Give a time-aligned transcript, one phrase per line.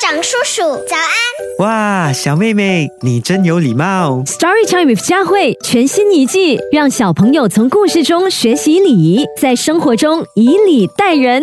[0.00, 1.58] 长叔叔，早安！
[1.58, 4.22] 哇，小妹妹，你真有礼貌。
[4.26, 11.42] Story Time with 佳慧全新一季，让小朋友从故事中学习礼仪，在生活中以礼待人。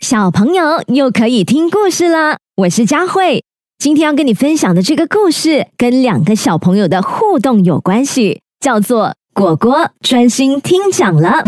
[0.00, 2.38] 小朋友又可以听故事啦。
[2.56, 3.44] 我是佳慧，
[3.78, 11.44] 今天要跟你分享的这个故事跟两个小朋友的互动有关系，叫做“果果专心听讲了”。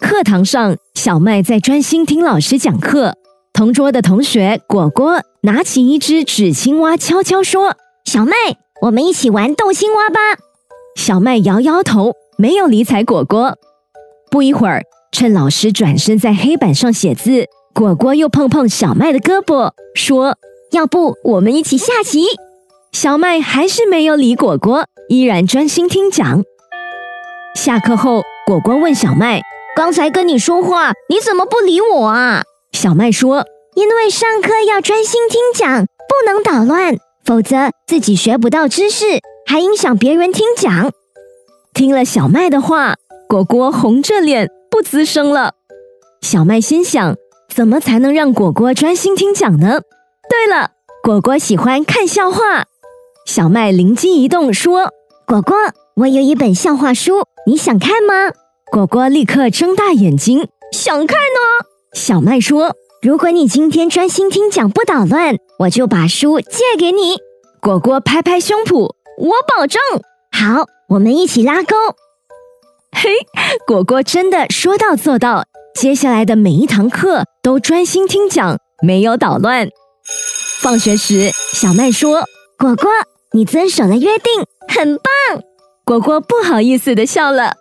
[0.00, 3.17] 课堂上，小麦在专心听老师讲课。
[3.58, 7.74] 同桌的同学果果拿起一只纸青蛙，悄悄说
[8.06, 8.32] ：“小麦，
[8.82, 10.20] 我们一起玩斗青蛙吧。”
[10.94, 13.58] 小麦摇摇头，没有理睬果果。
[14.30, 20.36] 不一会儿，趁老师转身在黑板上写字，果果又碰碰小麦的胳膊，说
[20.70, 22.26] ：“要不我们一起下棋？”
[22.94, 26.44] 小麦还是没有理果果，依然专心听讲。
[27.56, 29.42] 下课后，果果问小麦
[29.74, 32.44] ：“刚才跟你说话，你怎么不理我啊？”
[32.80, 39.04] 小麦说：“因为上课要专心听讲，不能捣乱，否则自己学不到知识，
[39.44, 40.92] 还影响别人听讲。”
[41.74, 42.94] 听了小麦的话，
[43.28, 45.54] 果果红着脸不吱声了。
[46.20, 47.16] 小麦心想：
[47.52, 49.80] 怎么才能让果果专心听讲呢？
[50.30, 50.70] 对了，
[51.02, 52.66] 果果喜欢看笑话。
[53.26, 54.92] 小麦灵机一动说
[55.26, 55.56] ：“果果，
[55.96, 58.30] 我有一本笑话书，你想看吗？”
[58.70, 67.16] 果果立刻睁大眼睛：“想看呢。”小麦说：“如果你今天专心听讲不捣乱，我就把书借给你。”
[67.60, 69.80] 果果拍拍胸脯：“我保证。”
[70.30, 71.74] 好，我们一起拉钩。
[72.92, 73.10] 嘿，
[73.66, 75.44] 果果真的说到做到。
[75.74, 79.68] 接下来的每一堂课都专心听讲，没有捣乱。
[80.60, 82.24] 放学时，小麦说
[82.58, 82.90] ：“果果，
[83.32, 85.42] 你遵守了约定，很棒。”
[85.84, 87.54] 果果不好意思的笑了。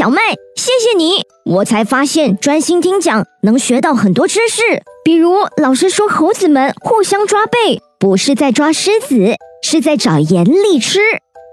[0.00, 0.18] 小麦，
[0.56, 4.62] 谢谢你，我才发现专心听讲能学到很多知识。
[5.04, 11.00] 比如老师说猴子们互相抓背，不是在抓狮子，是在找盐粒吃。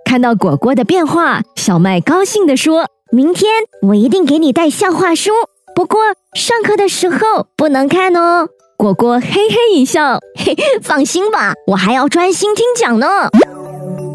[0.05, 3.51] 看到果果的变化，小麦高兴地说：“明天
[3.89, 5.31] 我一定给你带笑话书，
[5.75, 5.99] 不过
[6.33, 8.47] 上课的时候不能看哦。”
[8.79, 13.07] 果果嘿嘿一笑：“嘿，放心吧，我还要专心听讲呢。”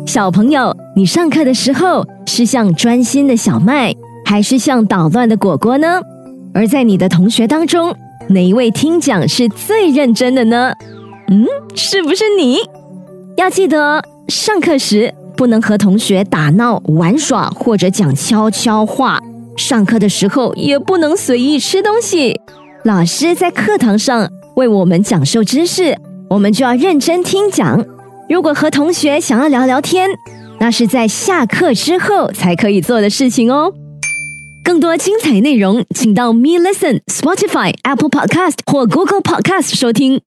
[0.08, 3.94] 小朋友，你上课的时候是像专心的小麦，
[4.32, 6.00] 还是像捣乱的果果呢？
[6.54, 7.94] 而在你的同学当中，
[8.30, 10.72] 哪一位听讲是最认真的呢？
[11.28, 12.56] 嗯，是不是你？
[13.36, 19.20] 要记得，上课时不能和同学打闹、玩耍或者讲悄悄话。
[19.58, 22.40] 上课的时候也不能随意吃东西。
[22.84, 24.26] 老师在课堂上
[24.56, 25.94] 为我们讲授知识，
[26.30, 27.84] 我们就要认真听讲。
[28.30, 30.08] 如果和同学想要聊聊天，
[30.58, 33.70] 那是在下课之后才可以做的事情哦。
[34.64, 40.22] 更多精彩内容，请到 Me Listen、Spotify、Apple Podcast 或 Google Podcast 收听。